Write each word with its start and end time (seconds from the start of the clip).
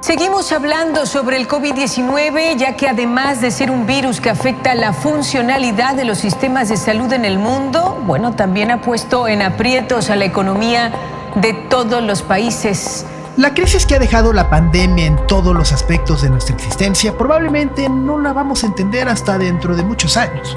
Seguimos 0.00 0.52
hablando 0.52 1.06
sobre 1.06 1.36
el 1.38 1.48
COVID-19, 1.48 2.56
ya 2.56 2.76
que 2.76 2.86
además 2.86 3.40
de 3.40 3.50
ser 3.50 3.70
un 3.70 3.86
virus 3.86 4.20
que 4.20 4.28
afecta 4.30 4.74
la 4.74 4.92
funcionalidad 4.92 5.94
de 5.94 6.04
los 6.04 6.18
sistemas 6.18 6.68
de 6.68 6.76
salud 6.76 7.12
en 7.12 7.24
el 7.24 7.38
mundo, 7.38 8.00
bueno, 8.06 8.36
también 8.36 8.70
ha 8.70 8.82
puesto 8.82 9.26
en 9.26 9.42
aprietos 9.42 10.10
a 10.10 10.16
la 10.16 10.26
economía 10.26 10.92
de 11.34 11.54
todos 11.54 12.02
los 12.02 12.22
países. 12.22 13.06
La 13.36 13.54
crisis 13.54 13.84
que 13.84 13.96
ha 13.96 13.98
dejado 13.98 14.32
la 14.32 14.48
pandemia 14.50 15.06
en 15.06 15.26
todos 15.26 15.56
los 15.56 15.72
aspectos 15.72 16.22
de 16.22 16.30
nuestra 16.30 16.54
existencia 16.54 17.16
probablemente 17.16 17.88
no 17.88 18.18
la 18.18 18.32
vamos 18.32 18.64
a 18.64 18.66
entender 18.66 19.08
hasta 19.08 19.38
dentro 19.38 19.74
de 19.74 19.82
muchos 19.82 20.16
años. 20.16 20.56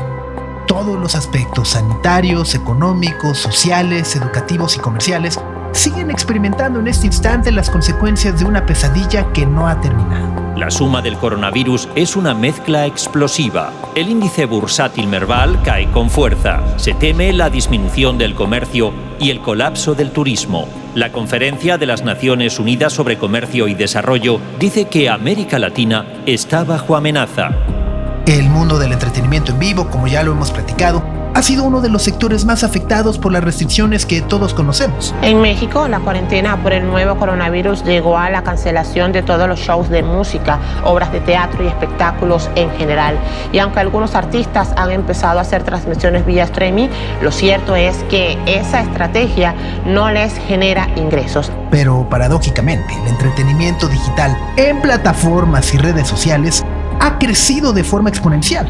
Todos 0.67 0.99
los 0.99 1.15
aspectos 1.15 1.69
sanitarios, 1.69 2.55
económicos, 2.55 3.37
sociales, 3.37 4.15
educativos 4.15 4.75
y 4.75 4.79
comerciales 4.79 5.39
siguen 5.71 6.11
experimentando 6.11 6.79
en 6.79 6.87
este 6.87 7.07
instante 7.07 7.51
las 7.51 7.69
consecuencias 7.69 8.39
de 8.39 8.45
una 8.45 8.65
pesadilla 8.65 9.31
que 9.33 9.45
no 9.45 9.67
ha 9.67 9.79
terminado. 9.81 10.39
La 10.55 10.69
suma 10.69 11.01
del 11.01 11.17
coronavirus 11.17 11.87
es 11.95 12.15
una 12.15 12.33
mezcla 12.33 12.85
explosiva. 12.85 13.71
El 13.95 14.09
índice 14.09 14.45
bursátil 14.45 15.07
Merval 15.07 15.61
cae 15.63 15.89
con 15.91 16.09
fuerza. 16.09 16.61
Se 16.77 16.93
teme 16.93 17.31
la 17.31 17.49
disminución 17.49 18.17
del 18.17 18.35
comercio 18.35 18.91
y 19.19 19.29
el 19.29 19.39
colapso 19.39 19.95
del 19.95 20.11
turismo. 20.11 20.67
La 20.95 21.11
Conferencia 21.11 21.77
de 21.77 21.85
las 21.85 22.03
Naciones 22.03 22.59
Unidas 22.59 22.91
sobre 22.91 23.17
Comercio 23.17 23.67
y 23.67 23.73
Desarrollo 23.73 24.41
dice 24.59 24.85
que 24.85 25.09
América 25.09 25.59
Latina 25.59 26.05
está 26.25 26.63
bajo 26.63 26.95
amenaza. 26.95 27.51
El 28.25 28.49
mundo 28.49 28.77
del 28.79 28.91
entretenimiento 28.91 29.53
en 29.53 29.59
vivo, 29.59 29.89
como 29.89 30.07
ya 30.07 30.23
lo 30.23 30.33
hemos 30.33 30.51
platicado, 30.51 31.18
ha 31.39 31.41
sido 31.41 31.63
uno 31.63 31.79
de 31.79 31.87
los 31.87 32.03
sectores 32.03 32.43
más 32.43 32.65
afectados 32.65 33.17
por 33.17 33.31
las 33.31 33.41
restricciones 33.41 34.05
que 34.05 34.21
todos 34.21 34.53
conocemos. 34.53 35.15
En 35.21 35.39
México, 35.39 35.87
la 35.87 36.01
cuarentena 36.01 36.61
por 36.61 36.73
el 36.73 36.85
nuevo 36.85 37.15
coronavirus 37.15 37.85
llegó 37.85 38.17
a 38.17 38.29
la 38.29 38.43
cancelación 38.43 39.13
de 39.13 39.23
todos 39.23 39.47
los 39.47 39.57
shows 39.57 39.87
de 39.87 40.03
música, 40.03 40.59
obras 40.83 41.13
de 41.13 41.21
teatro 41.21 41.63
y 41.63 41.67
espectáculos 41.67 42.49
en 42.55 42.69
general. 42.71 43.17
Y 43.53 43.59
aunque 43.59 43.79
algunos 43.79 44.15
artistas 44.15 44.73
han 44.75 44.91
empezado 44.91 45.39
a 45.39 45.43
hacer 45.43 45.63
transmisiones 45.63 46.25
vía 46.25 46.43
streaming, 46.43 46.89
lo 47.21 47.31
cierto 47.31 47.73
es 47.73 47.95
que 48.09 48.37
esa 48.45 48.81
estrategia 48.81 49.55
no 49.85 50.11
les 50.11 50.37
genera 50.39 50.89
ingresos. 50.97 51.53
Pero 51.71 52.05
paradójicamente, 52.09 52.93
el 53.01 53.07
entretenimiento 53.07 53.87
digital 53.87 54.37
en 54.57 54.81
plataformas 54.81 55.73
y 55.73 55.77
redes 55.77 56.05
sociales 56.05 56.65
ha 56.99 57.17
crecido 57.17 57.71
de 57.71 57.85
forma 57.85 58.09
exponencial 58.09 58.69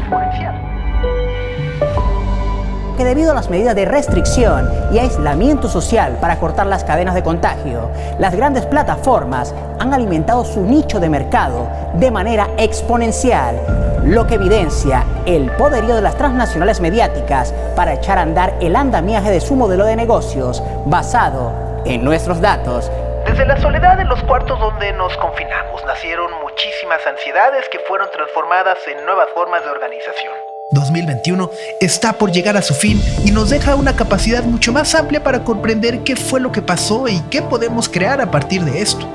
debido 3.04 3.32
a 3.32 3.34
las 3.34 3.50
medidas 3.50 3.74
de 3.74 3.84
restricción 3.84 4.70
y 4.92 4.98
aislamiento 4.98 5.68
social 5.68 6.18
para 6.20 6.38
cortar 6.38 6.66
las 6.66 6.84
cadenas 6.84 7.14
de 7.14 7.22
contagio, 7.22 7.90
las 8.18 8.34
grandes 8.34 8.66
plataformas 8.66 9.54
han 9.78 9.94
alimentado 9.94 10.44
su 10.44 10.62
nicho 10.62 11.00
de 11.00 11.08
mercado 11.08 11.68
de 11.94 12.10
manera 12.10 12.48
exponencial, 12.58 13.56
lo 14.04 14.26
que 14.26 14.34
evidencia 14.34 15.04
el 15.26 15.50
poderío 15.52 15.94
de 15.94 16.02
las 16.02 16.16
transnacionales 16.16 16.80
mediáticas 16.80 17.54
para 17.76 17.94
echar 17.94 18.18
a 18.18 18.22
andar 18.22 18.54
el 18.60 18.76
andamiaje 18.76 19.30
de 19.30 19.40
su 19.40 19.56
modelo 19.56 19.84
de 19.84 19.96
negocios 19.96 20.62
basado 20.86 21.52
en 21.84 22.04
nuestros 22.04 22.40
datos. 22.40 22.90
Desde 23.26 23.46
la 23.46 23.60
soledad 23.60 23.96
de 23.96 24.04
los 24.04 24.22
cuartos 24.24 24.58
donde 24.58 24.92
nos 24.94 25.16
confinamos 25.18 25.84
nacieron 25.84 26.30
muchísimas 26.42 27.06
ansiedades 27.06 27.68
que 27.68 27.78
fueron 27.80 28.10
transformadas 28.10 28.78
en 28.88 29.04
nuevas 29.04 29.28
formas 29.34 29.62
de 29.64 29.70
organización. 29.70 30.49
2021 30.70 31.50
está 31.80 32.12
por 32.12 32.30
llegar 32.30 32.56
a 32.56 32.62
su 32.62 32.74
fin 32.74 33.02
y 33.24 33.32
nos 33.32 33.50
deja 33.50 33.74
una 33.74 33.96
capacidad 33.96 34.44
mucho 34.44 34.72
más 34.72 34.94
amplia 34.94 35.22
para 35.22 35.44
comprender 35.44 36.04
qué 36.04 36.16
fue 36.16 36.40
lo 36.40 36.52
que 36.52 36.62
pasó 36.62 37.08
y 37.08 37.20
qué 37.30 37.42
podemos 37.42 37.88
crear 37.88 38.20
a 38.20 38.30
partir 38.30 38.64
de 38.64 38.80
esto. 38.80 39.08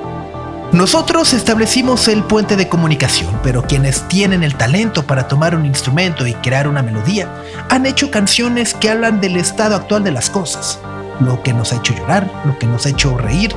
Nosotros 0.72 1.32
establecimos 1.32 2.08
el 2.08 2.24
puente 2.24 2.56
de 2.56 2.68
comunicación, 2.68 3.40
pero 3.42 3.62
quienes 3.62 4.06
tienen 4.08 4.42
el 4.42 4.56
talento 4.56 5.06
para 5.06 5.28
tomar 5.28 5.54
un 5.54 5.64
instrumento 5.64 6.26
y 6.26 6.34
crear 6.34 6.66
una 6.68 6.82
melodía 6.82 7.32
han 7.70 7.86
hecho 7.86 8.10
canciones 8.10 8.74
que 8.74 8.90
hablan 8.90 9.20
del 9.20 9.36
estado 9.36 9.76
actual 9.76 10.02
de 10.02 10.10
las 10.10 10.28
cosas, 10.28 10.80
lo 11.20 11.42
que 11.42 11.52
nos 11.52 11.72
ha 11.72 11.76
hecho 11.76 11.94
llorar, 11.94 12.28
lo 12.44 12.58
que 12.58 12.66
nos 12.66 12.84
ha 12.84 12.90
hecho 12.90 13.16
reír, 13.16 13.54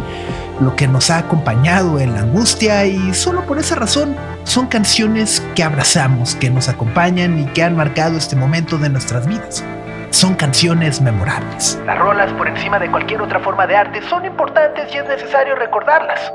lo 0.60 0.76
que 0.76 0.88
nos 0.88 1.10
ha 1.10 1.20
acompañado 1.20 2.00
en 2.00 2.14
la 2.14 2.22
angustia 2.22 2.86
y 2.86 3.14
solo 3.14 3.46
por 3.46 3.60
esa 3.60 3.76
razón 3.76 4.16
son 4.44 4.68
canciones 4.68 5.42
que 5.56 5.64
abrazamos, 5.64 6.36
que 6.36 6.50
nos 6.50 6.70
acompañan 6.70 7.40
y 7.40 7.46
que 7.48 7.64
han 7.64 7.76
marcado 7.76 8.18
este 8.18 8.36
momento 8.36 8.78
de 8.78 8.90
nuestras 8.90 9.28
vidas. 9.28 9.64
Son 10.10 10.34
canciones 10.34 11.02
memorables. 11.02 11.80
Las 11.86 12.00
rolas 12.00 12.34
por 12.34 12.48
encima 12.48 12.80
de 12.80 12.90
cualquier 12.90 13.22
otra 13.22 13.40
forma 13.40 13.68
de 13.68 13.76
arte 13.76 14.02
son 14.10 14.26
importantes 14.26 14.94
y 14.94 14.98
es 14.98 15.08
necesario 15.08 15.56
recordarlas. 15.56 16.32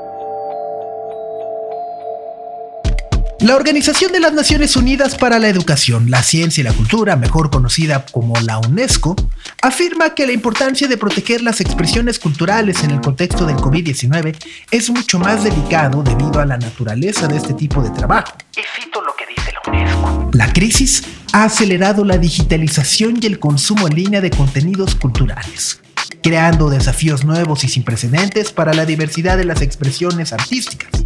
La 3.45 3.55
Organización 3.55 4.11
de 4.11 4.19
las 4.19 4.33
Naciones 4.33 4.75
Unidas 4.75 5.13
para 5.13 5.37
la 5.37 5.47
Educación, 5.47 6.09
la 6.09 6.23
Ciencia 6.23 6.61
y 6.61 6.63
la 6.63 6.73
Cultura, 6.73 7.15
mejor 7.15 7.51
conocida 7.51 8.03
como 8.07 8.33
la 8.41 8.57
UNESCO, 8.57 9.15
afirma 9.61 10.15
que 10.15 10.25
la 10.25 10.31
importancia 10.31 10.87
de 10.87 10.97
proteger 10.97 11.43
las 11.43 11.61
expresiones 11.61 12.17
culturales 12.17 12.83
en 12.83 12.89
el 12.89 13.01
contexto 13.01 13.45
del 13.45 13.57
COVID-19 13.57 14.35
es 14.71 14.89
mucho 14.89 15.19
más 15.19 15.43
delicado 15.43 16.01
debido 16.01 16.39
a 16.39 16.45
la 16.47 16.57
naturaleza 16.57 17.27
de 17.27 17.37
este 17.37 17.53
tipo 17.53 17.83
de 17.83 17.91
trabajo. 17.91 18.33
Y 18.57 18.61
cito 18.81 18.99
lo 19.03 19.15
que 19.15 19.27
dice 19.27 19.51
la 19.53 19.71
UNESCO. 19.71 20.31
La 20.33 20.51
crisis 20.51 21.03
ha 21.31 21.43
acelerado 21.43 22.03
la 22.03 22.17
digitalización 22.17 23.19
y 23.21 23.27
el 23.27 23.37
consumo 23.37 23.87
en 23.87 23.93
línea 23.93 24.21
de 24.21 24.31
contenidos 24.31 24.95
culturales, 24.95 25.81
creando 26.23 26.71
desafíos 26.71 27.23
nuevos 27.23 27.63
y 27.63 27.67
sin 27.67 27.83
precedentes 27.83 28.51
para 28.51 28.73
la 28.73 28.87
diversidad 28.87 29.37
de 29.37 29.45
las 29.45 29.61
expresiones 29.61 30.33
artísticas. 30.33 31.04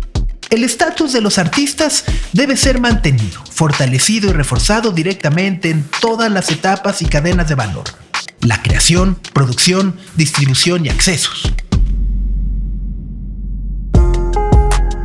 El 0.50 0.64
estatus 0.64 1.14
de 1.14 1.22
los 1.22 1.38
artistas 1.38 2.06
debe 2.34 2.58
ser 2.58 2.80
mantenido, 2.80 3.40
fortalecido 3.52 4.32
y 4.32 4.34
reforzado 4.34 4.92
directamente 4.92 5.70
en 5.70 5.86
todas 6.02 6.32
las 6.32 6.50
etapas 6.50 7.04
y 7.04 7.06
cadenas 7.06 7.48
de 7.48 7.54
valor. 7.54 7.84
La 8.42 8.60
creación, 8.64 9.20
producción, 9.32 9.96
distribución 10.16 10.88
y 10.88 10.90
accesos. 10.90 11.54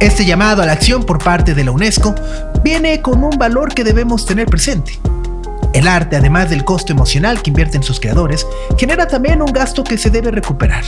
Este 0.00 0.24
llamado 0.24 0.62
a 0.62 0.66
la 0.66 0.72
acción 0.72 1.04
por 1.04 1.22
parte 1.22 1.54
de 1.54 1.64
la 1.64 1.72
UNESCO 1.72 2.14
viene 2.62 3.02
con 3.02 3.22
un 3.22 3.36
valor 3.36 3.74
que 3.74 3.84
debemos 3.84 4.24
tener 4.24 4.46
presente. 4.46 4.98
El 5.74 5.88
arte, 5.88 6.14
además 6.14 6.50
del 6.50 6.64
costo 6.64 6.92
emocional 6.92 7.42
que 7.42 7.50
invierten 7.50 7.82
sus 7.82 7.98
creadores, 7.98 8.46
genera 8.78 9.08
también 9.08 9.42
un 9.42 9.52
gasto 9.52 9.82
que 9.82 9.98
se 9.98 10.08
debe 10.08 10.30
recuperar. 10.30 10.84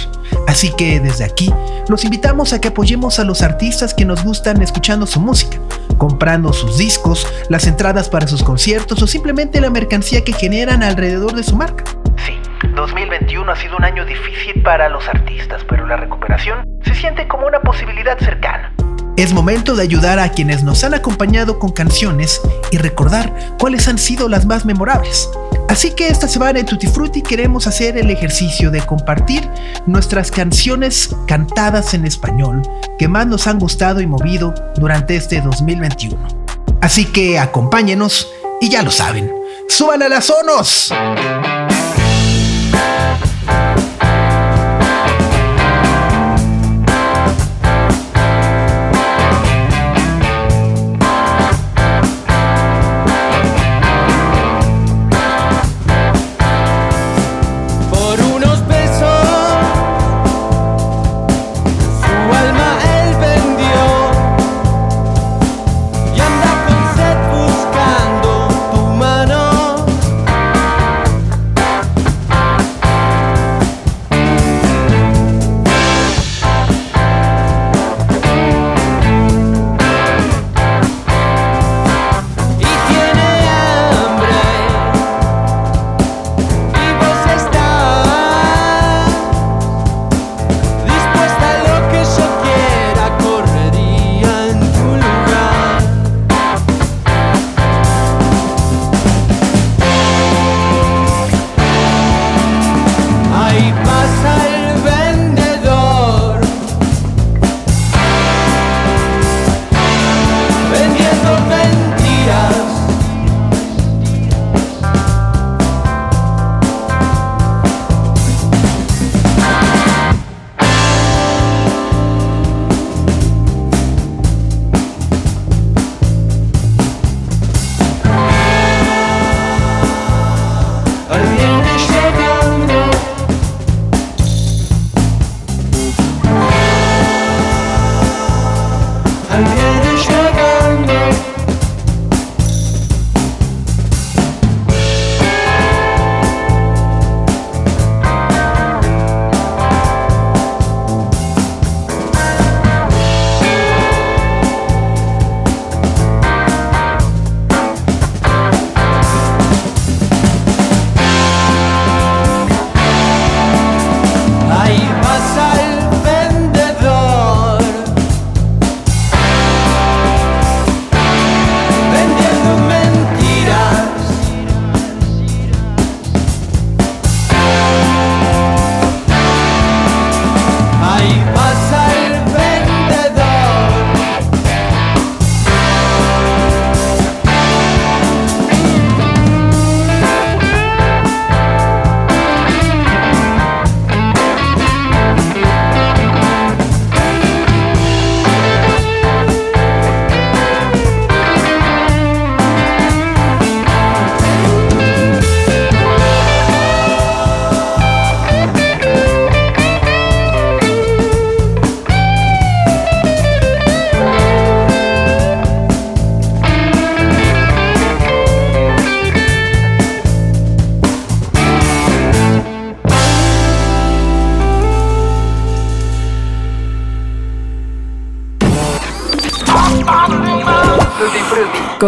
Así 0.47 0.73
que 0.77 1.01
desde 1.01 1.25
aquí 1.25 1.53
los 1.89 2.05
invitamos 2.05 2.53
a 2.53 2.61
que 2.61 2.69
apoyemos 2.69 3.19
a 3.19 3.25
los 3.25 3.43
artistas 3.43 3.95
que 3.95 4.05
nos 4.05 4.23
gustan 4.23 4.63
escuchando 4.63 5.05
su 5.07 5.19
música, 5.19 5.59
comprando 5.99 6.53
sus 6.53 6.79
discos, 6.79 7.27
las 7.49 7.67
entradas 7.67 8.09
para 8.09 8.29
sus 8.29 8.45
conciertos 8.45 9.03
o 9.03 9.09
simplemente 9.09 9.61
la 9.61 9.71
mercancía 9.71 10.23
que 10.23 10.33
generan 10.33 10.85
alrededor 10.85 11.35
de 11.35 11.43
su 11.43 11.57
marca. 11.57 11.83
Sí, 12.25 12.39
2021 12.77 13.51
ha 13.51 13.57
sido 13.57 13.77
un 13.77 13.85
año 13.85 14.05
difícil 14.05 14.63
para 14.63 14.89
los 14.89 15.09
artistas, 15.09 15.65
pero 15.69 15.85
la 15.89 15.97
recuperación 15.97 16.65
se 16.85 16.95
siente 16.95 17.27
como 17.27 17.49
una 17.49 17.61
posibilidad 17.61 18.17
cercana. 18.21 18.73
Es 19.17 19.33
momento 19.33 19.75
de 19.75 19.83
ayudar 19.83 20.19
a 20.19 20.31
quienes 20.31 20.63
nos 20.63 20.85
han 20.85 20.93
acompañado 20.93 21.59
con 21.59 21.71
canciones 21.73 22.43
y 22.71 22.77
recordar 22.77 23.35
cuáles 23.59 23.89
han 23.89 23.97
sido 23.97 24.29
las 24.29 24.45
más 24.45 24.67
memorables. 24.67 25.31
Así 25.71 25.93
que 25.93 26.09
esta 26.09 26.29
semana 26.29 26.61
en 26.61 26.67
Tutti 26.67 26.87
Frutti 26.87 27.23
queremos 27.23 27.67
hacer 27.67 27.97
el 27.97 28.11
ejercicio 28.11 28.71
de 28.71 28.83
compartir 28.83 29.49
nuestras 29.87 30.31
canciones 30.31 31.09
cantadas 31.27 31.95
en 31.95 32.05
español 32.05 32.61
que 32.99 33.09
más 33.09 33.27
nos 33.27 33.47
han 33.47 33.59
gustado 33.59 34.03
y 34.03 34.07
movido 34.07 34.55
durante 34.77 35.17
este 35.17 35.41
2021. 35.41 36.17
Así 36.83 37.07
que 37.07 37.39
acompáñenos 37.39 38.29
y 38.61 38.69
ya 38.69 38.83
lo 38.83 38.91
saben, 38.91 39.33
¡suban 39.67 40.03
a 40.03 40.09
las 40.11 40.27
zonos! 40.27 40.93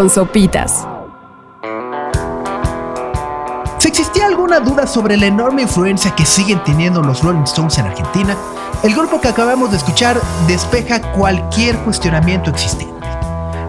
Sopitas. 0.08 0.86
Si 3.78 3.88
existía 3.88 4.26
alguna 4.26 4.60
duda 4.60 4.86
sobre 4.86 5.16
la 5.16 5.26
enorme 5.26 5.62
influencia 5.62 6.14
que 6.14 6.26
siguen 6.26 6.62
teniendo 6.64 7.02
los 7.02 7.22
Rolling 7.22 7.44
Stones 7.44 7.78
en 7.78 7.86
Argentina, 7.86 8.36
el 8.82 8.94
grupo 8.94 9.20
que 9.20 9.28
acabamos 9.28 9.70
de 9.70 9.76
escuchar 9.76 10.20
despeja 10.46 11.00
cualquier 11.12 11.76
cuestionamiento 11.78 12.50
existente. 12.50 13.06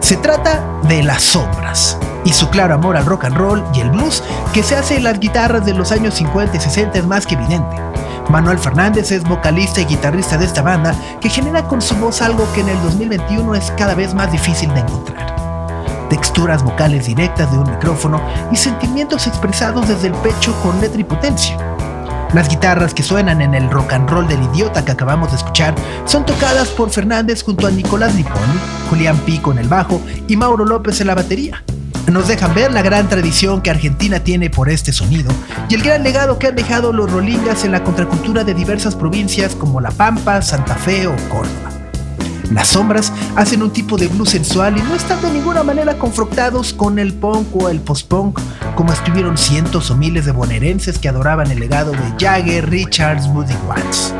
Se 0.00 0.16
trata 0.16 0.64
de 0.88 1.02
Las 1.02 1.22
Sombras 1.22 1.98
y 2.24 2.32
su 2.32 2.48
claro 2.50 2.74
amor 2.74 2.96
al 2.96 3.06
rock 3.06 3.24
and 3.24 3.36
roll 3.36 3.62
y 3.74 3.80
el 3.80 3.90
blues 3.90 4.22
que 4.52 4.62
se 4.62 4.76
hace 4.76 4.96
en 4.96 5.04
las 5.04 5.20
guitarras 5.20 5.64
de 5.64 5.74
los 5.74 5.92
años 5.92 6.14
50 6.14 6.56
y 6.56 6.60
60 6.60 6.98
es 6.98 7.06
más 7.06 7.26
que 7.26 7.34
evidente. 7.34 7.76
Manuel 8.28 8.58
Fernández 8.58 9.10
es 9.10 9.24
vocalista 9.24 9.80
y 9.80 9.86
guitarrista 9.86 10.38
de 10.38 10.44
esta 10.46 10.62
banda 10.62 10.94
que 11.20 11.28
genera 11.28 11.66
con 11.66 11.82
su 11.82 11.96
voz 11.96 12.22
algo 12.22 12.46
que 12.52 12.60
en 12.60 12.68
el 12.68 12.82
2021 12.82 13.54
es 13.54 13.72
cada 13.72 13.94
vez 13.94 14.14
más 14.14 14.30
difícil 14.30 14.72
de 14.74 14.80
encontrar. 14.80 15.39
Texturas 16.10 16.64
vocales 16.64 17.06
directas 17.06 17.50
de 17.52 17.58
un 17.58 17.70
micrófono 17.70 18.20
y 18.50 18.56
sentimientos 18.56 19.28
expresados 19.28 19.88
desde 19.88 20.08
el 20.08 20.14
pecho 20.14 20.52
con 20.62 20.80
letra 20.80 21.00
y 21.00 21.04
potencia. 21.04 21.56
Las 22.34 22.48
guitarras 22.48 22.94
que 22.94 23.02
suenan 23.02 23.40
en 23.40 23.54
el 23.54 23.70
rock 23.70 23.92
and 23.92 24.10
roll 24.10 24.26
del 24.26 24.42
idiota 24.42 24.84
que 24.84 24.92
acabamos 24.92 25.30
de 25.30 25.36
escuchar 25.36 25.74
son 26.04 26.26
tocadas 26.26 26.68
por 26.68 26.90
Fernández 26.90 27.42
junto 27.42 27.66
a 27.66 27.70
Nicolás 27.70 28.14
Liponi, 28.14 28.58
Julián 28.88 29.18
Pico 29.18 29.52
en 29.52 29.58
el 29.58 29.68
bajo 29.68 30.00
y 30.28 30.36
Mauro 30.36 30.64
López 30.64 31.00
en 31.00 31.06
la 31.06 31.14
batería. 31.14 31.62
Nos 32.08 32.26
dejan 32.26 32.54
ver 32.54 32.72
la 32.72 32.82
gran 32.82 33.08
tradición 33.08 33.62
que 33.62 33.70
Argentina 33.70 34.18
tiene 34.18 34.50
por 34.50 34.68
este 34.68 34.92
sonido 34.92 35.32
y 35.68 35.74
el 35.74 35.82
gran 35.82 36.02
legado 36.02 36.38
que 36.38 36.48
han 36.48 36.56
dejado 36.56 36.92
los 36.92 37.10
rolingas 37.10 37.64
en 37.64 37.70
la 37.70 37.84
contracultura 37.84 38.42
de 38.42 38.54
diversas 38.54 38.96
provincias 38.96 39.54
como 39.54 39.80
La 39.80 39.92
Pampa, 39.92 40.42
Santa 40.42 40.74
Fe 40.74 41.06
o 41.06 41.14
Córdoba. 41.28 41.79
Las 42.50 42.68
sombras 42.68 43.12
hacen 43.36 43.62
un 43.62 43.70
tipo 43.70 43.96
de 43.96 44.08
blues 44.08 44.30
sensual 44.30 44.76
y 44.76 44.82
no 44.82 44.94
están 44.94 45.22
de 45.22 45.30
ninguna 45.30 45.62
manera 45.62 45.98
confrontados 45.98 46.72
con 46.72 46.98
el 46.98 47.14
punk 47.14 47.54
o 47.54 47.68
el 47.68 47.80
post-punk, 47.80 48.40
como 48.74 48.92
estuvieron 48.92 49.38
cientos 49.38 49.90
o 49.90 49.96
miles 49.96 50.26
de 50.26 50.32
bonaerenses 50.32 50.98
que 50.98 51.08
adoraban 51.08 51.50
el 51.50 51.60
legado 51.60 51.92
de 51.92 52.14
Jagger, 52.18 52.68
Richards, 52.68 53.26
Woody 53.28 53.54
Watts. 53.68 54.12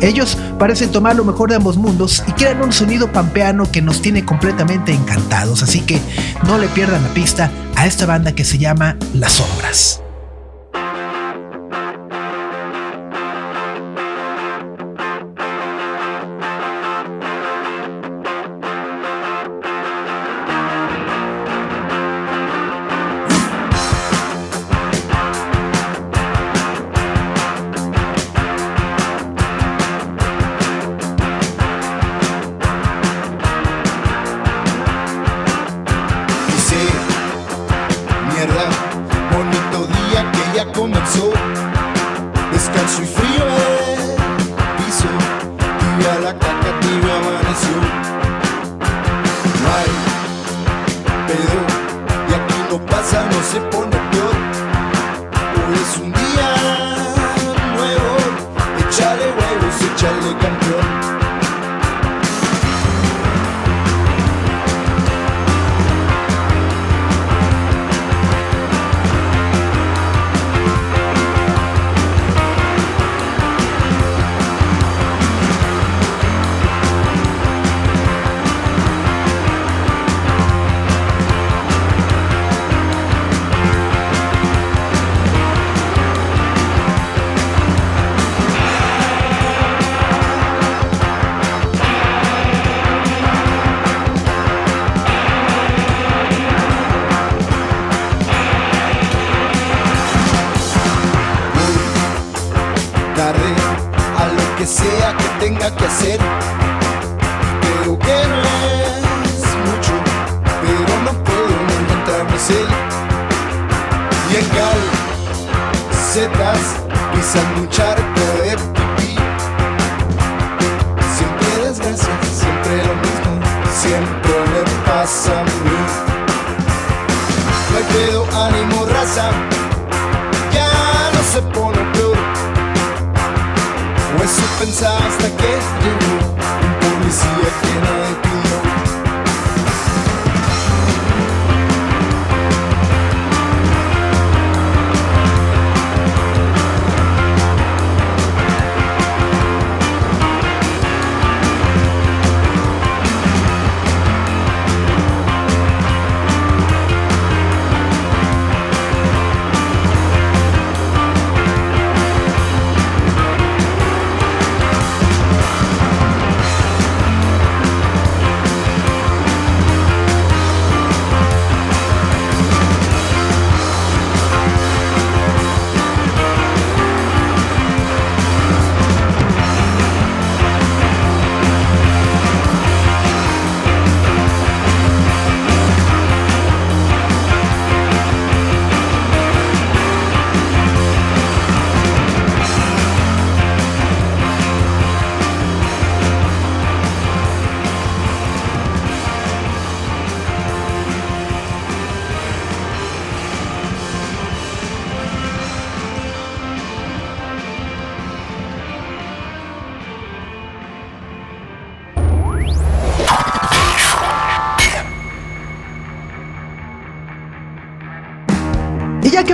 Ellos 0.00 0.36
parecen 0.58 0.92
tomar 0.92 1.16
lo 1.16 1.24
mejor 1.24 1.50
de 1.50 1.56
ambos 1.56 1.76
mundos 1.76 2.22
y 2.26 2.32
crean 2.32 2.62
un 2.62 2.72
sonido 2.72 3.12
pampeano 3.12 3.70
que 3.70 3.82
nos 3.82 4.00
tiene 4.00 4.24
completamente 4.24 4.92
encantados, 4.92 5.62
así 5.62 5.80
que 5.80 6.00
no 6.46 6.58
le 6.58 6.68
pierdan 6.68 7.02
la 7.02 7.08
pista 7.10 7.50
a 7.76 7.86
esta 7.86 8.06
banda 8.06 8.32
que 8.32 8.44
se 8.44 8.58
llama 8.58 8.96
Las 9.14 9.32
Sombras. 9.32 10.02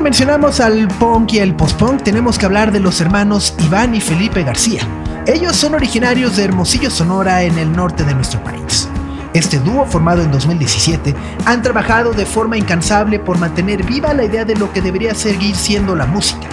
Mencionamos 0.04 0.60
al 0.60 0.86
punk 0.88 1.32
y 1.32 1.38
el 1.38 1.54
post-punk, 1.54 2.02
tenemos 2.02 2.38
que 2.38 2.44
hablar 2.44 2.70
de 2.72 2.78
los 2.78 3.00
hermanos 3.00 3.54
Iván 3.64 3.94
y 3.94 4.02
Felipe 4.02 4.42
García. 4.42 4.82
Ellos 5.26 5.56
son 5.56 5.72
originarios 5.72 6.36
de 6.36 6.44
Hermosillo, 6.44 6.90
Sonora, 6.90 7.42
en 7.42 7.56
el 7.56 7.72
norte 7.72 8.04
de 8.04 8.14
nuestro 8.14 8.44
país. 8.44 8.86
Este 9.32 9.58
dúo, 9.58 9.86
formado 9.86 10.20
en 10.20 10.30
2017, 10.30 11.14
han 11.46 11.62
trabajado 11.62 12.12
de 12.12 12.26
forma 12.26 12.58
incansable 12.58 13.18
por 13.18 13.38
mantener 13.38 13.82
viva 13.82 14.12
la 14.12 14.24
idea 14.24 14.44
de 14.44 14.56
lo 14.56 14.70
que 14.70 14.82
debería 14.82 15.14
seguir 15.14 15.56
siendo 15.56 15.96
la 15.96 16.04
música, 16.04 16.48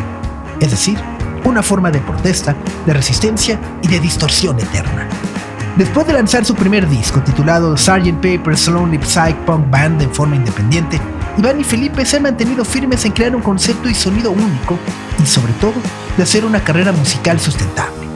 es 0.61 0.71
decir, 0.71 0.97
una 1.43 1.61
forma 1.61 1.91
de 1.91 1.99
protesta, 1.99 2.55
de 2.85 2.93
resistencia 2.93 3.59
y 3.81 3.89
de 3.89 3.99
distorsión 3.99 4.57
eterna. 4.61 5.09
Después 5.75 6.07
de 6.07 6.13
lanzar 6.13 6.45
su 6.45 6.55
primer 6.55 6.87
disco 6.87 7.19
titulado 7.19 7.75
Sgt. 7.75 8.15
Pepper's 8.21 8.69
Lonely 8.69 9.03
Psych 9.03 9.35
Punk 9.45 9.69
Band 9.69 10.01
en 10.01 10.13
forma 10.13 10.37
independiente, 10.37 11.01
Iván 11.41 11.59
y 11.59 11.63
Felipe 11.63 12.05
se 12.05 12.17
han 12.17 12.21
mantenido 12.21 12.63
firmes 12.63 13.03
en 13.03 13.13
crear 13.13 13.35
un 13.35 13.41
concepto 13.41 13.89
y 13.89 13.95
sonido 13.95 14.29
único 14.29 14.77
y 15.19 15.25
sobre 15.25 15.53
todo 15.53 15.73
de 16.15 16.21
hacer 16.21 16.45
una 16.45 16.63
carrera 16.63 16.91
musical 16.91 17.39
sustentable. 17.39 18.07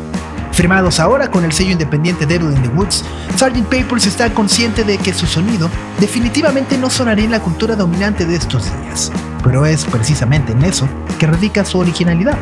Firmados 0.52 1.00
ahora 1.00 1.32
con 1.32 1.44
el 1.44 1.52
sello 1.52 1.72
independiente 1.72 2.28
Devil 2.28 2.56
in 2.56 2.62
the 2.62 2.68
Woods, 2.68 3.04
Sgt. 3.36 3.64
Papers 3.64 4.06
está 4.06 4.32
consciente 4.32 4.84
de 4.84 5.00
que 5.00 5.12
su 5.12 5.26
sonido 5.26 5.72
definitivamente 6.00 6.78
no 6.78 6.92
sonaría 6.92 7.26
en 7.26 7.32
la 7.32 7.40
cultura 7.40 7.76
dominante 7.76 8.28
de 8.28 8.36
estos 8.36 8.66
días, 8.84 9.12
pero 9.44 9.66
es 9.66 9.86
precisamente 9.86 10.52
en 10.52 10.64
eso 10.64 10.88
que 11.18 11.26
radica 11.26 11.66
su 11.66 11.80
originalidad. 11.80 12.38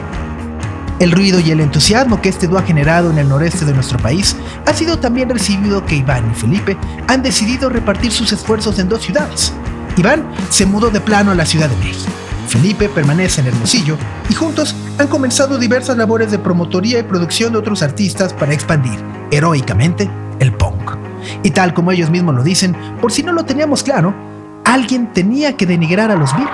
El 1.00 1.14
ruido 1.14 1.40
y 1.40 1.50
el 1.52 1.62
entusiasmo 1.62 2.22
que 2.22 2.28
este 2.28 2.48
dúo 2.48 2.60
ha 2.60 2.64
generado 2.64 3.10
en 3.10 3.20
el 3.20 3.30
noreste 3.30 3.64
de 3.64 3.74
nuestro 3.74 4.00
país 4.00 4.36
ha 4.66 4.74
sido 4.74 5.00
también 5.00 5.30
recibido 5.30 5.86
que 5.86 5.96
Iván 5.96 6.30
y 6.30 6.36
Felipe 6.36 6.78
han 7.08 7.24
decidido 7.24 7.70
repartir 7.70 8.12
sus 8.12 8.34
esfuerzos 8.34 8.80
en 8.80 8.90
dos 8.90 9.02
ciudades. 9.02 9.54
Iván 9.98 10.26
se 10.50 10.66
mudó 10.66 10.90
de 10.90 11.02
plano 11.02 11.32
a 11.32 11.36
la 11.36 11.46
Ciudad 11.46 11.70
de 11.70 11.78
México. 11.78 12.12
Felipe 12.48 12.90
permanece 12.90 13.42
en 13.42 13.48
Hermosillo 13.48 13.98
y 14.30 14.34
juntos 14.34 14.76
han 14.98 15.08
comenzado 15.08 15.58
diversas 15.58 15.98
labores 15.98 16.32
de 16.32 16.40
promotoría 16.40 17.00
y 17.00 17.04
producción 17.04 17.54
de 17.54 17.60
otros 17.60 17.82
artistas 17.82 18.34
para 18.34 18.54
expandir 18.54 19.00
heroicamente 19.32 20.10
el 20.40 20.54
punk. 20.54 20.92
Y 21.42 21.52
tal 21.52 21.74
como 21.74 21.92
ellos 21.92 22.10
mismos 22.10 22.36
lo 22.36 22.44
dicen, 22.44 22.76
por 23.02 23.12
si 23.12 23.24
no 23.24 23.32
lo 23.32 23.46
teníamos 23.46 23.84
claro, 23.84 24.14
alguien 24.66 25.14
tenía 25.14 25.56
que 25.56 25.66
denigrar 25.66 26.12
a 26.12 26.16
los 26.16 26.36
virus. 26.36 26.52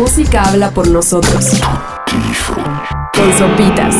Música 0.00 0.40
habla 0.44 0.70
por 0.70 0.88
nosotros. 0.88 1.60
Con 3.12 3.38
sopitas. 3.38 3.94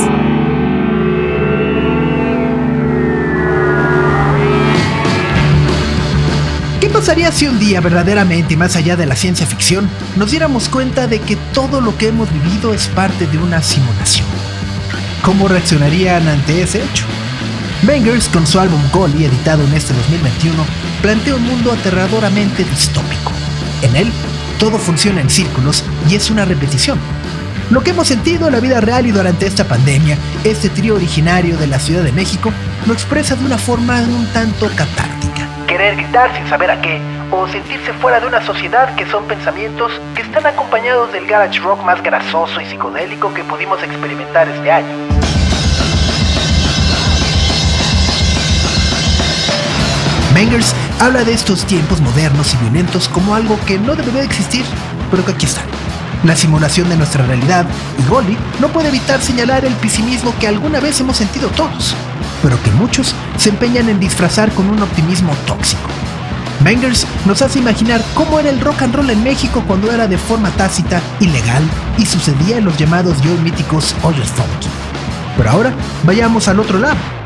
¿Qué 6.80 6.88
pasaría 6.88 7.30
si 7.30 7.48
un 7.48 7.58
día 7.58 7.82
verdaderamente 7.82 8.56
más 8.56 8.76
allá 8.76 8.96
de 8.96 9.04
la 9.04 9.14
ciencia 9.14 9.46
ficción 9.46 9.90
nos 10.16 10.30
diéramos 10.30 10.70
cuenta 10.70 11.06
de 11.06 11.20
que 11.20 11.36
todo 11.52 11.82
lo 11.82 11.94
que 11.98 12.08
hemos 12.08 12.32
vivido 12.32 12.72
es 12.72 12.86
parte 12.88 13.26
de 13.26 13.36
una 13.36 13.62
simulación? 13.62 14.26
¿Cómo 15.20 15.48
reaccionarían 15.48 16.26
ante 16.26 16.62
ese 16.62 16.82
hecho? 16.82 17.04
Bangers, 17.82 18.30
con 18.30 18.46
su 18.46 18.58
álbum 18.58 18.80
Goli, 18.90 19.26
editado 19.26 19.62
en 19.64 19.74
este 19.74 19.92
2021, 19.92 20.64
plantea 21.02 21.34
un 21.34 21.44
mundo 21.44 21.70
aterradoramente 21.72 22.64
distópico. 22.64 23.32
En 23.82 23.96
él, 23.96 24.10
todo 24.60 24.78
funciona 24.78 25.22
en 25.22 25.30
círculos 25.30 25.79
y 26.10 26.16
es 26.16 26.30
una 26.30 26.44
repetición. 26.44 26.98
Lo 27.70 27.82
que 27.82 27.90
hemos 27.90 28.08
sentido 28.08 28.48
en 28.48 28.54
la 28.54 28.60
vida 28.60 28.80
real 28.80 29.06
y 29.06 29.12
durante 29.12 29.46
esta 29.46 29.64
pandemia, 29.64 30.18
este 30.42 30.68
trío 30.68 30.96
originario 30.96 31.56
de 31.56 31.68
la 31.68 31.78
Ciudad 31.78 32.02
de 32.02 32.10
México 32.10 32.52
lo 32.86 32.92
expresa 32.92 33.36
de 33.36 33.44
una 33.44 33.58
forma 33.58 34.00
un 34.00 34.26
tanto 34.32 34.68
catártica. 34.74 35.46
Querer 35.68 35.94
gritar 35.94 36.34
sin 36.36 36.48
saber 36.48 36.72
a 36.72 36.80
qué, 36.82 37.00
o 37.30 37.46
sentirse 37.46 37.92
fuera 37.94 38.18
de 38.18 38.26
una 38.26 38.44
sociedad 38.44 38.92
que 38.96 39.06
son 39.06 39.24
pensamientos 39.26 39.92
que 40.16 40.22
están 40.22 40.46
acompañados 40.46 41.12
del 41.12 41.26
garage 41.26 41.60
rock 41.60 41.84
más 41.84 42.02
grasoso 42.02 42.60
y 42.60 42.66
psicodélico 42.66 43.32
que 43.32 43.44
pudimos 43.44 43.80
experimentar 43.80 44.48
este 44.48 44.72
año. 44.72 44.88
Bangers 50.34 50.74
habla 51.00 51.22
de 51.22 51.34
estos 51.34 51.64
tiempos 51.66 52.00
modernos 52.00 52.54
y 52.54 52.56
violentos 52.58 53.08
como 53.08 53.34
algo 53.34 53.58
que 53.64 53.78
no 53.78 53.94
debería 53.94 54.24
existir, 54.24 54.64
pero 55.10 55.24
que 55.24 55.32
aquí 55.32 55.46
está. 55.46 55.62
La 56.24 56.36
simulación 56.36 56.88
de 56.90 56.96
nuestra 56.96 57.24
realidad 57.24 57.64
y 57.98 58.08
Goli 58.08 58.36
no 58.60 58.68
puede 58.68 58.88
evitar 58.88 59.22
señalar 59.22 59.64
el 59.64 59.72
pesimismo 59.74 60.34
que 60.38 60.46
alguna 60.46 60.78
vez 60.78 61.00
hemos 61.00 61.16
sentido 61.16 61.48
todos, 61.48 61.94
pero 62.42 62.62
que 62.62 62.70
muchos 62.72 63.14
se 63.38 63.48
empeñan 63.48 63.88
en 63.88 63.98
disfrazar 63.98 64.52
con 64.52 64.68
un 64.68 64.82
optimismo 64.82 65.32
tóxico. 65.46 65.88
Bangers 66.62 67.06
nos 67.24 67.40
hace 67.40 67.58
imaginar 67.58 68.02
cómo 68.12 68.38
era 68.38 68.50
el 68.50 68.60
rock 68.60 68.82
and 68.82 68.94
roll 68.94 69.08
en 69.08 69.24
México 69.24 69.64
cuando 69.66 69.90
era 69.90 70.06
de 70.06 70.18
forma 70.18 70.50
tácita, 70.50 71.00
ilegal 71.20 71.62
y 71.96 72.04
sucedía 72.04 72.58
en 72.58 72.66
los 72.66 72.76
llamados 72.76 73.16
y 73.24 73.28
hoy 73.28 73.38
míticos 73.38 73.94
hoyos 74.02 74.28
funky. 74.28 74.68
Pero 75.38 75.50
ahora 75.50 75.72
vayamos 76.04 76.48
al 76.48 76.60
otro 76.60 76.78
lado 76.78 77.19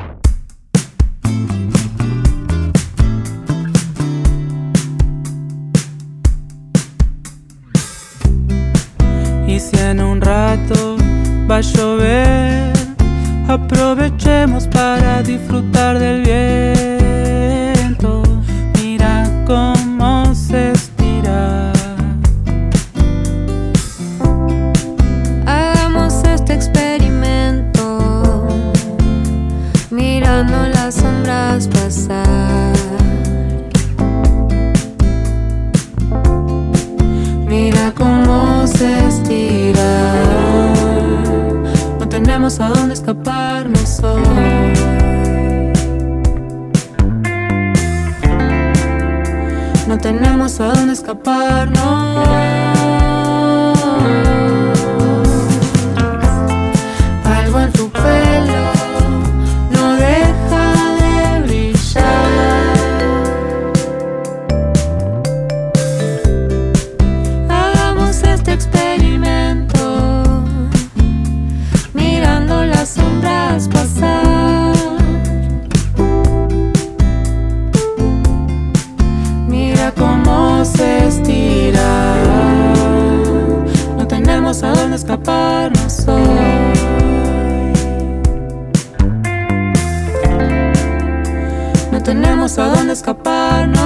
no 93.45 93.84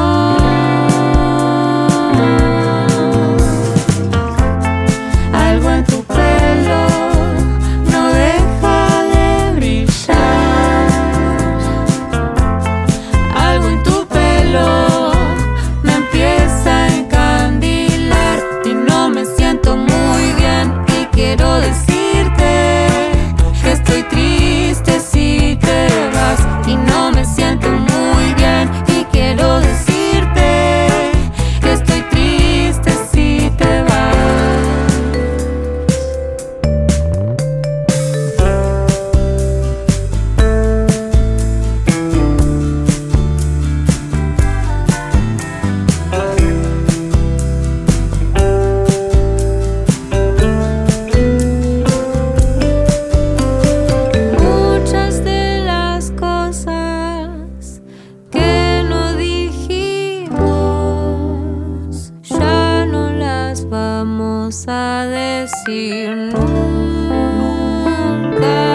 nunca. 67.39 68.68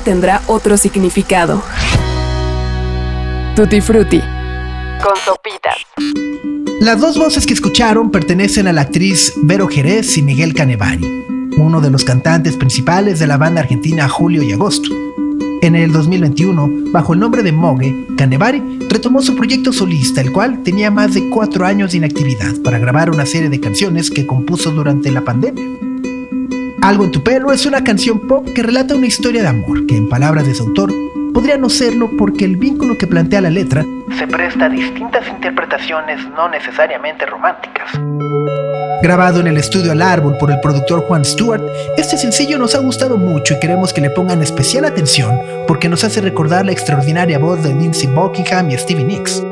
Tendrá 0.00 0.42
otro 0.46 0.76
significado. 0.76 1.62
Tutti 3.54 3.80
Frutti. 3.80 4.20
Con 5.02 5.16
sopitas. 5.24 5.76
Las 6.80 7.00
dos 7.00 7.18
voces 7.18 7.46
que 7.46 7.52
escucharon 7.52 8.10
pertenecen 8.10 8.66
a 8.66 8.72
la 8.72 8.82
actriz 8.82 9.34
Vero 9.42 9.68
Jerez 9.68 10.16
y 10.16 10.22
Miguel 10.22 10.54
Canevari, 10.54 11.04
uno 11.58 11.80
de 11.80 11.90
los 11.90 12.04
cantantes 12.04 12.56
principales 12.56 13.18
de 13.18 13.26
la 13.26 13.36
banda 13.36 13.60
argentina 13.60 14.08
Julio 14.08 14.42
y 14.42 14.52
Agosto. 14.52 14.88
En 15.62 15.76
el 15.76 15.92
2021, 15.92 16.90
bajo 16.90 17.12
el 17.12 17.20
nombre 17.20 17.42
de 17.42 17.52
Mogue, 17.52 18.06
Canevari 18.16 18.78
retomó 18.88 19.20
su 19.20 19.36
proyecto 19.36 19.74
solista, 19.74 20.22
el 20.22 20.32
cual 20.32 20.62
tenía 20.62 20.90
más 20.90 21.12
de 21.12 21.28
cuatro 21.28 21.66
años 21.66 21.90
de 21.90 21.98
inactividad 21.98 22.54
para 22.64 22.78
grabar 22.78 23.10
una 23.10 23.26
serie 23.26 23.50
de 23.50 23.60
canciones 23.60 24.10
que 24.10 24.26
compuso 24.26 24.70
durante 24.70 25.10
la 25.10 25.20
pandemia. 25.20 25.89
Algo 26.82 27.04
en 27.04 27.10
tu 27.10 27.22
pelo 27.22 27.52
es 27.52 27.66
una 27.66 27.84
canción 27.84 28.26
pop 28.26 28.48
que 28.54 28.62
relata 28.62 28.94
una 28.94 29.06
historia 29.06 29.42
de 29.42 29.48
amor 29.48 29.86
que, 29.86 29.98
en 29.98 30.08
palabras 30.08 30.46
de 30.46 30.54
su 30.54 30.62
autor, 30.62 30.90
podría 31.34 31.58
no 31.58 31.68
serlo 31.68 32.08
porque 32.16 32.46
el 32.46 32.56
vínculo 32.56 32.96
que 32.96 33.06
plantea 33.06 33.42
la 33.42 33.50
letra 33.50 33.84
se 34.18 34.26
presta 34.26 34.64
a 34.64 34.68
distintas 34.70 35.28
interpretaciones 35.28 36.26
no 36.30 36.48
necesariamente 36.48 37.26
románticas. 37.26 37.90
Grabado 39.02 39.40
en 39.40 39.46
el 39.48 39.58
estudio 39.58 39.92
Al 39.92 40.00
Árbol 40.00 40.38
por 40.38 40.50
el 40.50 40.60
productor 40.60 41.02
Juan 41.06 41.24
Stewart, 41.24 41.62
este 41.98 42.16
sencillo 42.16 42.58
nos 42.58 42.74
ha 42.74 42.78
gustado 42.78 43.18
mucho 43.18 43.54
y 43.54 43.60
queremos 43.60 43.92
que 43.92 44.00
le 44.00 44.10
pongan 44.10 44.42
especial 44.42 44.86
atención 44.86 45.38
porque 45.66 45.90
nos 45.90 46.02
hace 46.04 46.22
recordar 46.22 46.64
la 46.64 46.72
extraordinaria 46.72 47.38
voz 47.38 47.62
de 47.62 47.74
Lindsey 47.74 48.08
Buckingham 48.08 48.70
y 48.70 48.78
Stevie 48.78 49.04
Nicks. 49.04 49.42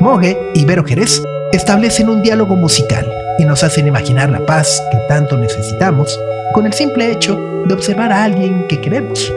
Mogue 0.00 0.36
y 0.54 0.64
Vero 0.64 0.84
Jerez 0.84 1.22
establecen 1.54 2.08
un 2.08 2.20
diálogo 2.20 2.56
musical 2.56 3.08
y 3.38 3.44
nos 3.44 3.62
hacen 3.62 3.86
imaginar 3.86 4.28
la 4.28 4.44
paz 4.44 4.82
que 4.90 4.98
tanto 5.08 5.36
necesitamos 5.36 6.18
con 6.52 6.66
el 6.66 6.72
simple 6.72 7.12
hecho 7.12 7.62
de 7.66 7.74
observar 7.74 8.12
a 8.12 8.24
alguien 8.24 8.66
que 8.66 8.80
queremos. 8.80 9.32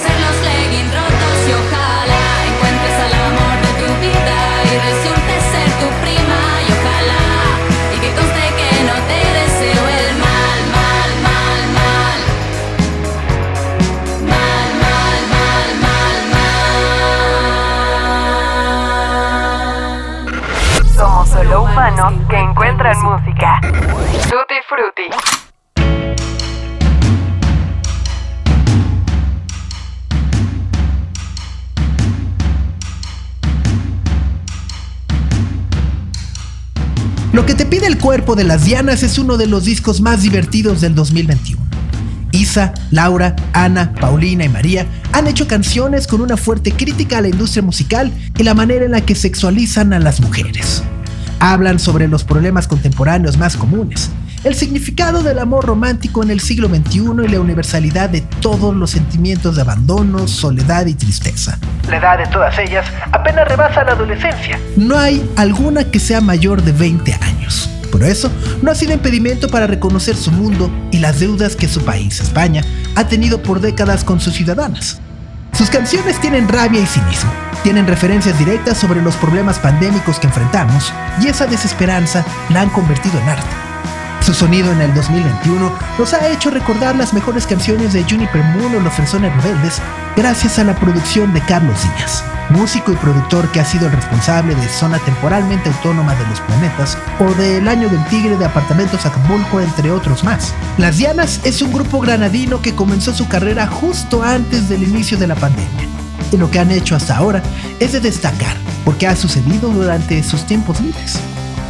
Los 0.00 0.36
leggings 0.42 0.94
rotos 0.94 1.38
y 1.48 1.50
ojalá 1.52 2.24
encuentres 2.46 2.96
al 3.02 3.12
amor 3.14 3.56
de 3.62 3.72
tu 3.82 3.88
vida 4.00 4.38
y 4.62 4.74
resulte 4.78 5.34
ser 5.50 5.68
tu 5.80 5.88
prima 6.02 6.40
y 6.62 6.68
ojalá 6.70 7.24
y 7.92 7.96
que 7.98 8.10
conste 8.14 8.44
que 8.58 8.70
no 8.84 8.96
te 9.08 9.20
deseo 9.38 9.82
el 9.88 10.08
mal, 10.22 10.60
mal, 10.76 11.10
mal, 11.26 11.60
mal, 11.74 12.18
mal, 14.30 14.70
mal, 14.84 15.18
mal, 15.34 15.66
mal, 15.82 16.16
mal. 20.70 20.84
Somos 20.94 21.26
solo 21.28 21.54
humanos 21.64 22.12
que 22.30 22.38
encuentran 22.38 22.96
música. 23.02 23.60
Cuerpo 38.08 38.36
de 38.36 38.44
las 38.44 38.64
Dianas 38.64 39.02
es 39.02 39.18
uno 39.18 39.36
de 39.36 39.46
los 39.46 39.64
discos 39.64 40.00
más 40.00 40.22
divertidos 40.22 40.80
del 40.80 40.94
2021. 40.94 41.62
Isa, 42.32 42.72
Laura, 42.90 43.36
Ana, 43.52 43.92
Paulina 44.00 44.44
y 44.44 44.48
María 44.48 44.86
han 45.12 45.26
hecho 45.26 45.46
canciones 45.46 46.06
con 46.06 46.20
una 46.20 46.36
fuerte 46.36 46.72
crítica 46.72 47.18
a 47.18 47.20
la 47.20 47.28
industria 47.28 47.62
musical 47.62 48.12
y 48.36 48.42
la 48.44 48.54
manera 48.54 48.86
en 48.86 48.92
la 48.92 49.02
que 49.02 49.14
sexualizan 49.14 49.92
a 49.92 49.98
las 49.98 50.20
mujeres. 50.20 50.82
Hablan 51.38 51.78
sobre 51.78 52.08
los 52.08 52.24
problemas 52.24 52.66
contemporáneos 52.66 53.36
más 53.36 53.56
comunes, 53.56 54.10
el 54.44 54.54
significado 54.54 55.22
del 55.22 55.38
amor 55.38 55.66
romántico 55.66 56.22
en 56.22 56.30
el 56.30 56.40
siglo 56.40 56.68
XXI 56.68 57.24
y 57.24 57.28
la 57.28 57.40
universalidad 57.40 58.08
de 58.10 58.20
todos 58.20 58.74
los 58.74 58.90
sentimientos 58.90 59.56
de 59.56 59.62
abandono, 59.62 60.28
soledad 60.28 60.86
y 60.86 60.94
tristeza. 60.94 61.58
La 61.88 61.96
edad 61.96 62.18
de 62.18 62.26
todas 62.26 62.58
ellas 62.58 62.86
apenas 63.12 63.48
rebasa 63.48 63.84
la 63.84 63.92
adolescencia. 63.92 64.58
No 64.76 64.98
hay 64.98 65.28
alguna 65.36 65.84
que 65.84 65.98
sea 65.98 66.20
mayor 66.20 66.62
de 66.62 66.72
20 66.72 67.14
años. 67.14 67.70
Pero 67.90 68.04
eso 68.04 68.30
no 68.62 68.70
ha 68.70 68.74
sido 68.74 68.92
impedimento 68.92 69.48
para 69.48 69.66
reconocer 69.66 70.14
su 70.14 70.30
mundo 70.30 70.70
y 70.90 70.98
las 70.98 71.20
deudas 71.20 71.56
que 71.56 71.68
su 71.68 71.84
país, 71.84 72.20
España, 72.20 72.62
ha 72.96 73.08
tenido 73.08 73.42
por 73.42 73.60
décadas 73.60 74.04
con 74.04 74.20
sus 74.20 74.34
ciudadanas. 74.34 75.00
Sus 75.52 75.70
canciones 75.70 76.20
tienen 76.20 76.48
rabia 76.48 76.80
y 76.80 76.86
cinismo, 76.86 77.32
tienen 77.62 77.86
referencias 77.86 78.38
directas 78.38 78.76
sobre 78.76 79.02
los 79.02 79.16
problemas 79.16 79.58
pandémicos 79.58 80.18
que 80.20 80.26
enfrentamos 80.26 80.92
y 81.22 81.28
esa 81.28 81.46
desesperanza 81.46 82.24
la 82.50 82.60
han 82.60 82.70
convertido 82.70 83.18
en 83.18 83.28
arte. 83.30 83.67
Su 84.20 84.34
sonido 84.34 84.72
en 84.72 84.80
el 84.80 84.94
2021 84.94 85.72
nos 85.98 86.12
ha 86.12 86.28
hecho 86.28 86.50
recordar 86.50 86.96
las 86.96 87.14
mejores 87.14 87.46
canciones 87.46 87.92
de 87.92 88.04
Juniper 88.04 88.42
Moon 88.42 88.74
o 88.74 88.80
Los 88.80 88.92
Fresones 88.92 89.34
Rebeldes 89.36 89.80
gracias 90.16 90.58
a 90.58 90.64
la 90.64 90.74
producción 90.74 91.32
de 91.32 91.40
Carlos 91.42 91.80
Díaz, 91.82 92.24
músico 92.50 92.92
y 92.92 92.96
productor 92.96 93.50
que 93.52 93.60
ha 93.60 93.64
sido 93.64 93.86
el 93.86 93.92
responsable 93.92 94.54
de 94.54 94.68
Zona 94.68 94.98
Temporalmente 94.98 95.70
Autónoma 95.70 96.14
de 96.14 96.26
los 96.26 96.40
Planetas 96.40 96.98
o 97.20 97.32
de 97.34 97.58
El 97.58 97.68
Año 97.68 97.88
del 97.88 98.04
Tigre 98.06 98.36
de 98.36 98.44
Apartamentos 98.44 99.06
Acapulco, 99.06 99.60
entre 99.60 99.90
otros 99.90 100.24
más. 100.24 100.52
Las 100.76 100.98
Dianas 100.98 101.40
es 101.44 101.62
un 101.62 101.72
grupo 101.72 102.00
granadino 102.00 102.60
que 102.60 102.74
comenzó 102.74 103.14
su 103.14 103.28
carrera 103.28 103.66
justo 103.66 104.22
antes 104.22 104.68
del 104.68 104.82
inicio 104.82 105.16
de 105.16 105.28
la 105.28 105.36
pandemia. 105.36 105.88
Y 106.32 106.36
lo 106.36 106.50
que 106.50 106.58
han 106.58 106.70
hecho 106.70 106.96
hasta 106.96 107.16
ahora 107.16 107.42
es 107.80 107.92
de 107.92 108.00
destacar, 108.00 108.56
porque 108.84 109.06
ha 109.06 109.16
sucedido 109.16 109.70
durante 109.70 110.22
sus 110.22 110.44
tiempos 110.44 110.80
libres. 110.80 111.18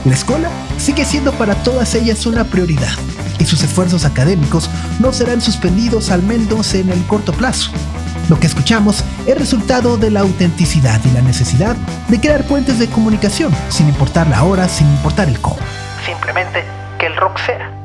La 0.04 0.14
escuela 0.14 0.48
sigue 0.78 1.04
siendo 1.04 1.32
para 1.32 1.54
todas 1.56 1.94
ellas 1.94 2.24
una 2.26 2.44
prioridad 2.44 2.92
y 3.38 3.44
sus 3.44 3.62
esfuerzos 3.62 4.04
académicos 4.04 4.70
no 5.00 5.12
serán 5.12 5.40
suspendidos 5.40 6.10
al 6.10 6.22
menos 6.22 6.74
en 6.74 6.90
el 6.90 7.02
corto 7.06 7.32
plazo. 7.32 7.70
Lo 8.28 8.38
que 8.38 8.46
escuchamos 8.46 9.04
es 9.26 9.38
resultado 9.38 9.96
de 9.96 10.10
la 10.10 10.20
autenticidad 10.20 11.00
y 11.04 11.10
la 11.10 11.22
necesidad 11.22 11.76
de 12.08 12.20
crear 12.20 12.44
puentes 12.44 12.78
de 12.78 12.88
comunicación, 12.88 13.52
sin 13.70 13.88
importar 13.88 14.26
la 14.28 14.44
hora, 14.44 14.68
sin 14.68 14.86
importar 14.88 15.28
el 15.28 15.40
cómo. 15.40 15.58
Simplemente 16.04 16.62
que 16.98 17.06
el 17.06 17.16
rock 17.16 17.38
sea. 17.46 17.77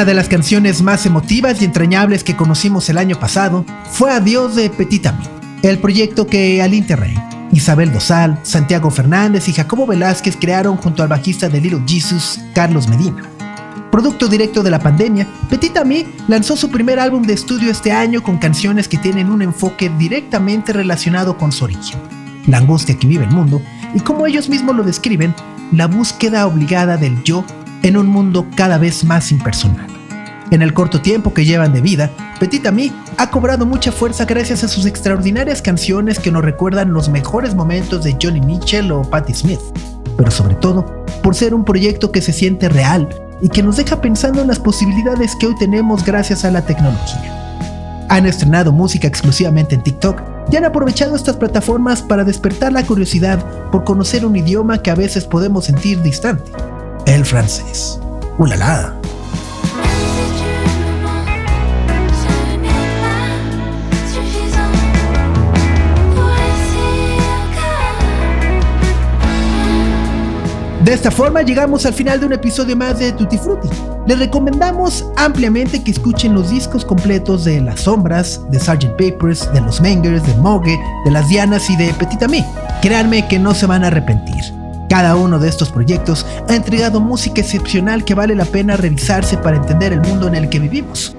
Una 0.00 0.06
de 0.06 0.14
las 0.14 0.30
canciones 0.30 0.80
más 0.80 1.04
emotivas 1.04 1.60
y 1.60 1.66
entrañables 1.66 2.24
que 2.24 2.34
conocimos 2.34 2.88
el 2.88 2.96
año 2.96 3.20
pasado 3.20 3.66
fue 3.90 4.10
Adiós 4.10 4.56
de 4.56 4.70
Petit 4.70 5.06
Ami, 5.06 5.26
el 5.60 5.78
proyecto 5.78 6.26
que 6.26 6.62
Aline 6.62 6.86
Terrey, 6.86 7.14
Isabel 7.52 7.92
Dosal, 7.92 8.40
Santiago 8.42 8.90
Fernández 8.90 9.46
y 9.50 9.52
Jacobo 9.52 9.86
Velázquez 9.86 10.38
crearon 10.40 10.78
junto 10.78 11.02
al 11.02 11.10
bajista 11.10 11.50
de 11.50 11.60
Little 11.60 11.82
Jesus, 11.86 12.40
Carlos 12.54 12.88
Medina. 12.88 13.28
Producto 13.92 14.26
directo 14.26 14.62
de 14.62 14.70
la 14.70 14.78
pandemia, 14.78 15.28
Petit 15.50 15.76
Ami 15.76 16.06
lanzó 16.28 16.56
su 16.56 16.70
primer 16.70 16.98
álbum 16.98 17.20
de 17.24 17.34
estudio 17.34 17.70
este 17.70 17.92
año 17.92 18.22
con 18.22 18.38
canciones 18.38 18.88
que 18.88 18.96
tienen 18.96 19.30
un 19.30 19.42
enfoque 19.42 19.90
directamente 19.98 20.72
relacionado 20.72 21.36
con 21.36 21.52
su 21.52 21.64
origen, 21.64 22.00
la 22.46 22.56
angustia 22.56 22.98
que 22.98 23.06
vive 23.06 23.24
el 23.24 23.32
mundo 23.32 23.60
y 23.94 24.00
como 24.00 24.26
ellos 24.26 24.48
mismos 24.48 24.74
lo 24.76 24.82
describen, 24.82 25.34
la 25.72 25.88
búsqueda 25.88 26.46
obligada 26.46 26.96
del 26.96 27.22
yo 27.22 27.44
en 27.82 27.96
un 27.96 28.06
mundo 28.06 28.46
cada 28.54 28.78
vez 28.78 29.04
más 29.04 29.32
impersonal. 29.32 29.86
En 30.50 30.62
el 30.62 30.74
corto 30.74 31.00
tiempo 31.00 31.32
que 31.32 31.44
llevan 31.44 31.72
de 31.72 31.80
vida, 31.80 32.10
Petit 32.40 32.66
Ami 32.66 32.92
ha 33.18 33.30
cobrado 33.30 33.66
mucha 33.66 33.92
fuerza 33.92 34.24
gracias 34.24 34.64
a 34.64 34.68
sus 34.68 34.84
extraordinarias 34.84 35.62
canciones 35.62 36.18
que 36.18 36.32
nos 36.32 36.44
recuerdan 36.44 36.92
los 36.92 37.08
mejores 37.08 37.54
momentos 37.54 38.02
de 38.02 38.16
Johnny 38.20 38.40
Mitchell 38.40 38.90
o 38.90 39.02
Patti 39.02 39.32
Smith, 39.32 39.60
pero 40.16 40.30
sobre 40.30 40.56
todo 40.56 41.04
por 41.22 41.36
ser 41.36 41.54
un 41.54 41.64
proyecto 41.64 42.10
que 42.10 42.20
se 42.20 42.32
siente 42.32 42.68
real 42.68 43.08
y 43.40 43.48
que 43.48 43.62
nos 43.62 43.76
deja 43.76 44.00
pensando 44.00 44.40
en 44.40 44.48
las 44.48 44.58
posibilidades 44.58 45.36
que 45.36 45.46
hoy 45.46 45.54
tenemos 45.56 46.04
gracias 46.04 46.44
a 46.44 46.50
la 46.50 46.62
tecnología. 46.62 48.06
Han 48.08 48.26
estrenado 48.26 48.72
música 48.72 49.06
exclusivamente 49.06 49.76
en 49.76 49.82
TikTok 49.82 50.20
y 50.50 50.56
han 50.56 50.64
aprovechado 50.64 51.14
estas 51.14 51.36
plataformas 51.36 52.02
para 52.02 52.24
despertar 52.24 52.72
la 52.72 52.84
curiosidad 52.84 53.70
por 53.70 53.84
conocer 53.84 54.26
un 54.26 54.34
idioma 54.34 54.82
que 54.82 54.90
a 54.90 54.96
veces 54.96 55.24
podemos 55.24 55.66
sentir 55.66 56.02
distante, 56.02 56.50
el 57.14 57.24
francés. 57.24 57.98
¡Ulala! 58.38 58.94
De 70.84 70.94
esta 70.94 71.10
forma 71.10 71.42
llegamos 71.42 71.84
al 71.84 71.94
final 71.94 72.20
de 72.20 72.26
un 72.26 72.32
episodio 72.32 72.76
más 72.76 72.98
de 72.98 73.12
Tutti 73.12 73.38
Frutti. 73.38 73.68
Les 74.06 74.18
recomendamos 74.18 75.04
ampliamente 75.16 75.82
que 75.84 75.90
escuchen 75.90 76.34
los 76.34 76.50
discos 76.50 76.84
completos 76.84 77.44
de 77.44 77.60
Las 77.60 77.80
Sombras, 77.80 78.40
de 78.50 78.58
Sgt. 78.58 78.96
Papers, 78.96 79.52
de 79.52 79.60
Los 79.60 79.80
Mengers, 79.80 80.26
de 80.26 80.34
Mogue, 80.36 80.78
de 81.04 81.10
Las 81.10 81.28
Dianas 81.28 81.68
y 81.70 81.76
de 81.76 81.92
Petit 81.94 82.22
Ami. 82.22 82.44
Créanme 82.82 83.28
que 83.28 83.38
no 83.38 83.54
se 83.54 83.66
van 83.66 83.84
a 83.84 83.88
arrepentir. 83.88 84.59
Cada 84.90 85.14
uno 85.14 85.38
de 85.38 85.48
estos 85.48 85.70
proyectos 85.70 86.26
ha 86.48 86.56
entregado 86.56 87.00
música 87.00 87.40
excepcional 87.40 88.04
que 88.04 88.16
vale 88.16 88.34
la 88.34 88.44
pena 88.44 88.76
revisarse 88.76 89.38
para 89.38 89.56
entender 89.56 89.92
el 89.92 90.00
mundo 90.00 90.26
en 90.26 90.34
el 90.34 90.48
que 90.48 90.58
vivimos. 90.58 91.14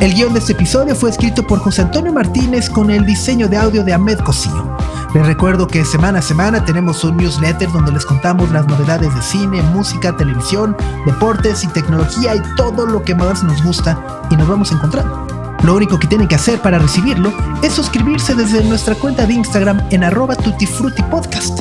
El 0.00 0.14
guion 0.14 0.32
de 0.32 0.40
este 0.40 0.52
episodio 0.52 0.96
fue 0.96 1.10
escrito 1.10 1.46
por 1.46 1.60
José 1.60 1.82
Antonio 1.82 2.12
Martínez 2.12 2.68
con 2.68 2.90
el 2.90 3.06
diseño 3.06 3.46
de 3.46 3.58
audio 3.58 3.84
de 3.84 3.94
Ahmed 3.94 4.18
Cosío. 4.18 4.76
Les 5.14 5.24
recuerdo 5.24 5.68
que 5.68 5.84
semana 5.84 6.18
a 6.18 6.22
semana 6.22 6.64
tenemos 6.64 7.04
un 7.04 7.16
newsletter 7.18 7.70
donde 7.70 7.92
les 7.92 8.04
contamos 8.04 8.50
las 8.50 8.66
novedades 8.66 9.14
de 9.14 9.22
cine, 9.22 9.62
música, 9.62 10.16
televisión, 10.16 10.76
deportes 11.06 11.62
y 11.62 11.68
tecnología 11.68 12.34
y 12.34 12.42
todo 12.56 12.84
lo 12.84 13.04
que 13.04 13.14
más 13.14 13.44
nos 13.44 13.62
gusta 13.62 13.96
y 14.28 14.36
nos 14.36 14.48
vamos 14.48 14.72
encontrando. 14.72 15.35
Lo 15.62 15.74
único 15.74 15.98
que 15.98 16.06
tienen 16.06 16.28
que 16.28 16.34
hacer 16.34 16.60
para 16.60 16.78
recibirlo 16.78 17.32
es 17.62 17.72
suscribirse 17.72 18.34
desde 18.34 18.62
nuestra 18.64 18.94
cuenta 18.94 19.26
de 19.26 19.34
Instagram 19.34 19.82
en 19.90 20.04
arroba 20.04 20.36
tutifrutipodcast. 20.36 21.60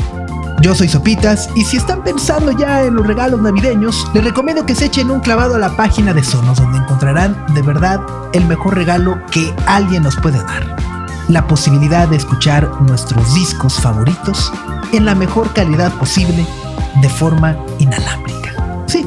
Yo 0.62 0.74
soy 0.74 0.88
Sopitas 0.88 1.50
y 1.56 1.64
si 1.64 1.78
están 1.78 2.04
pensando 2.04 2.52
ya 2.52 2.84
en 2.84 2.96
los 2.96 3.06
regalos 3.06 3.42
navideños, 3.42 4.10
les 4.14 4.24
recomiendo 4.24 4.66
que 4.66 4.76
se 4.76 4.86
echen 4.86 5.12
un 5.12 5.20
clavado 5.20 5.56
a 5.56 5.60
la 5.60 5.76
página 5.76 6.14
de 6.14 6.24
Sonos 6.24 6.58
donde 6.58 6.80
encontrarán 6.80 7.36
de 7.54 7.62
verdad 7.62 8.02
el 8.34 8.46
mejor 8.46 8.76
regalo 8.76 9.20
que 9.32 9.54
alguien 9.68 10.04
nos 10.04 10.16
puede 10.16 10.40
dar. 10.40 10.76
La 11.28 11.48
posibilidad 11.48 12.08
de 12.08 12.18
escuchar 12.18 12.70
nuestros 12.82 13.34
discos 13.34 13.80
favoritos 13.80 14.52
en 14.92 15.06
la 15.06 15.16
mejor 15.16 15.52
calidad 15.54 15.92
posible 15.94 16.46
de 17.02 17.10
forma 17.10 17.58
inalámbrica. 17.80 18.54
Sí, 18.88 19.06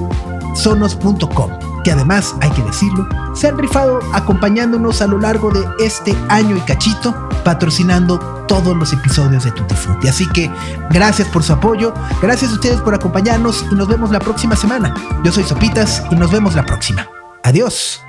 sonos.com, 0.55 1.51
que 1.85 1.93
además, 1.93 2.35
hay 2.41 2.51
que 2.51 2.63
decirlo, 2.63 3.09
se 3.39 3.47
han 3.47 3.57
rifado 3.57 4.01
acompañándonos 4.13 5.01
a 5.01 5.07
lo 5.07 5.17
largo 5.17 5.51
de 5.51 5.65
este 5.79 6.13
año 6.29 6.57
y 6.57 6.61
cachito, 6.61 7.29
patrocinando 7.45 8.19
todos 8.49 8.77
los 8.77 8.93
episodios 8.93 9.45
de 9.45 9.53
Tutti 9.53 9.77
Frutti. 9.77 10.09
Así 10.09 10.29
que 10.31 10.51
gracias 10.91 11.29
por 11.29 11.45
su 11.45 11.53
apoyo, 11.53 11.95
gracias 12.21 12.51
a 12.51 12.55
ustedes 12.55 12.81
por 12.81 12.95
acompañarnos 12.95 13.65
y 13.71 13.77
nos 13.77 13.87
vemos 13.87 14.11
la 14.11 14.19
próxima 14.19 14.57
semana. 14.57 14.93
Yo 15.23 15.31
soy 15.31 15.45
Sopitas 15.45 16.03
y 16.11 16.17
nos 16.17 16.33
vemos 16.33 16.57
la 16.57 16.67
próxima. 16.67 17.09
Adiós. 17.45 18.03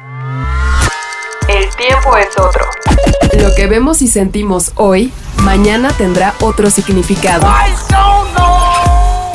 El 1.47 1.69
tiempo 1.75 2.17
es 2.17 2.35
otro. 2.39 2.65
Lo 3.39 3.53
que 3.53 3.67
vemos 3.67 4.01
y 4.01 4.07
sentimos 4.07 4.71
hoy, 4.75 5.13
mañana 5.43 5.91
tendrá 5.91 6.33
otro 6.39 6.71
significado. 6.71 7.47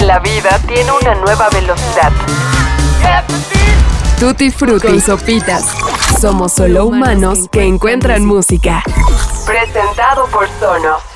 La 0.00 0.18
vida 0.18 0.58
tiene 0.66 0.90
una 0.90 1.14
nueva 1.14 1.48
velocidad. 1.50 2.10
Tutti 4.18 4.50
Frutti 4.50 4.88
y 4.88 5.00
Sopitas. 5.00 5.64
Somos 6.20 6.52
solo 6.52 6.86
humanos 6.86 7.48
que 7.50 7.64
encuentran 7.64 8.24
música. 8.24 8.82
Presentado 9.44 10.26
por 10.28 10.48
Sonos. 10.60 11.13